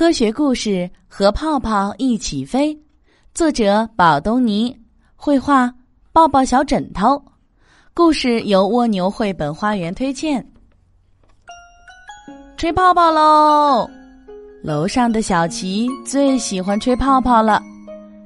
[0.00, 2.74] 科学故事和泡泡一起飞，
[3.34, 4.74] 作者宝东尼，
[5.14, 5.70] 绘画
[6.10, 7.22] 抱抱小枕头。
[7.92, 10.42] 故事由蜗牛绘本花园推荐。
[12.56, 13.86] 吹泡泡喽！
[14.64, 17.62] 楼上的小琪最喜欢吹泡泡了。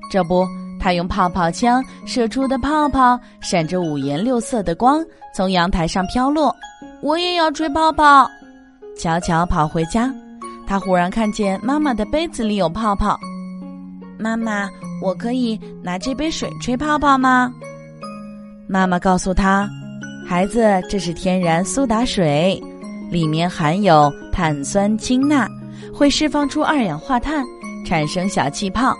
[0.08, 0.46] 这不，
[0.78, 5.04] 他用泡泡枪射出的泡泡闪着五颜六色的光，
[5.34, 6.54] 从阳台上飘落。
[7.00, 8.30] 我也要吹泡泡。
[8.96, 10.14] 巧巧跑回家。
[10.66, 13.18] 他忽然看见妈妈的杯子里有泡泡，
[14.18, 14.68] 妈妈，
[15.02, 17.52] 我可以拿这杯水吹泡泡吗？
[18.66, 19.68] 妈妈告诉他
[20.26, 22.58] ：“孩子，这是天然苏打水，
[23.10, 25.46] 里面含有碳酸氢钠，
[25.92, 27.44] 会释放出二氧化碳，
[27.84, 28.96] 产生小气泡。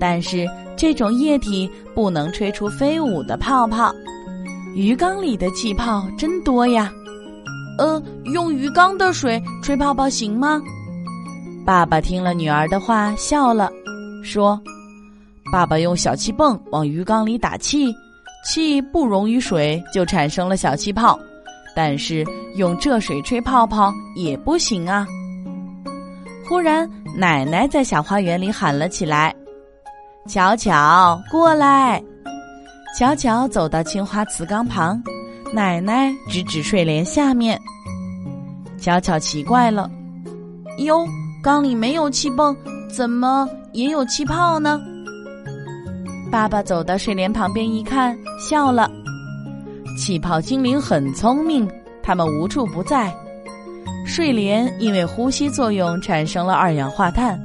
[0.00, 3.92] 但是这种液体不能吹出飞舞的泡泡。
[4.74, 6.90] 鱼缸里的气泡真多呀，
[7.78, 10.58] 呃，用鱼缸的水吹泡泡行吗？”
[11.68, 13.70] 爸爸听了女儿的话，笑了，
[14.24, 14.58] 说
[15.52, 17.94] ：“爸爸用小气泵往鱼缸里打气，
[18.42, 21.20] 气不溶于水，就产生了小气泡。
[21.76, 25.06] 但是用这水吹泡泡也不行啊。”
[26.48, 29.34] 忽然，奶奶在小花园里喊了起来
[30.26, 32.02] ：“巧巧，过来！”
[32.98, 35.02] 巧巧走到青花瓷缸旁，
[35.52, 37.60] 奶奶指指睡莲下面。
[38.80, 39.90] 巧巧奇怪了
[40.80, 41.06] ：“哟。”
[41.42, 42.56] 缸里没有气泵，
[42.90, 44.80] 怎么也有气泡呢？
[46.30, 48.90] 爸爸走到睡莲旁边一看，笑了。
[49.96, 51.68] 气泡精灵很聪明，
[52.02, 53.14] 它们无处不在。
[54.04, 57.38] 睡莲因为呼吸作用产生了二氧化碳，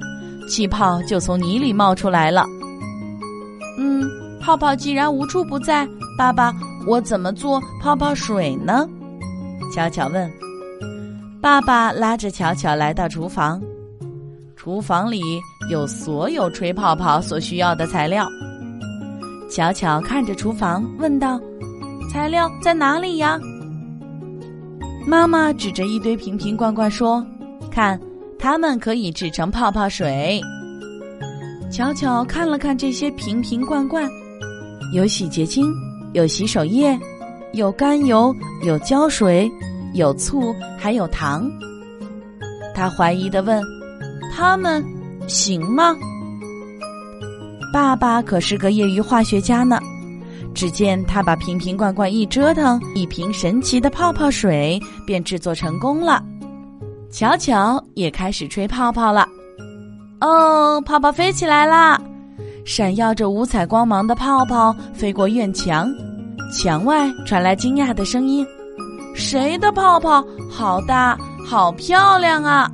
[0.49, 2.45] 气泡就从泥里冒出来了。
[3.77, 4.09] 嗯，
[4.41, 6.53] 泡泡既然无处不在，爸爸，
[6.87, 8.87] 我怎么做泡泡水呢？
[9.73, 10.29] 巧巧问。
[11.41, 13.61] 爸爸拉着巧巧来到厨房。
[14.63, 15.21] 厨房里
[15.69, 18.25] 有所有吹泡泡所需要的材料。
[19.51, 21.37] 巧巧看着厨房，问道
[22.09, 23.37] ：“材料在哪里呀？”
[25.05, 27.21] 妈妈指着一堆瓶瓶罐罐说
[27.69, 27.99] ：“看，
[28.39, 30.39] 它们可以制成泡泡水。”
[31.69, 34.09] 巧巧看了看这些瓶瓶罐罐，
[34.95, 35.69] 有洗洁精，
[36.13, 36.97] 有洗手液，
[37.51, 38.33] 有甘油，
[38.65, 39.51] 有胶水，
[39.93, 41.51] 有醋，还有糖。
[42.73, 43.61] 他怀疑的问。
[44.35, 44.83] 他们
[45.27, 45.95] 行吗？
[47.71, 49.79] 爸爸可是个业余化学家呢。
[50.55, 56.23] 只见他把瓶瓶罐罐一折腾，一瓶神奇的泡泡水便制作成功了。
[57.11, 59.27] 巧巧也开始吹泡泡了。
[60.21, 61.99] 哦，泡泡飞起来啦！
[62.65, 65.91] 闪耀着五彩光芒的泡泡飞过院墙，
[66.53, 68.45] 墙外传来惊讶的声音
[69.15, 71.17] ：“谁的泡泡好大，
[71.47, 72.71] 好漂亮啊！”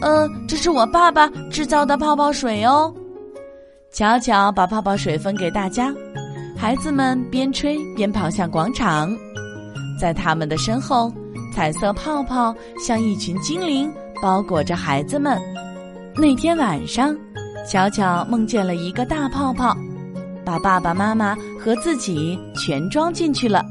[0.00, 2.92] 呃，这是我爸爸制造的泡泡水哦。
[3.92, 5.92] 巧巧把泡泡水分给大家，
[6.56, 9.10] 孩子们边吹边跑向广场，
[10.00, 11.12] 在他们的身后，
[11.52, 15.38] 彩色泡泡像一群精灵包裹着孩子们。
[16.16, 17.14] 那天晚上，
[17.68, 19.76] 巧巧梦见了一个大泡泡，
[20.44, 23.64] 把爸爸妈妈和自己全装进去了，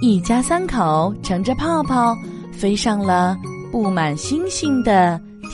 [0.00, 2.16] 一家三口乘着泡泡
[2.52, 3.36] 飞上了
[3.70, 5.20] 布满星星的。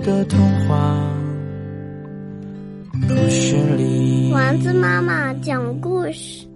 [0.00, 0.96] 的童话
[3.08, 4.32] 故事里。
[4.32, 6.47] 丸子妈妈讲故事。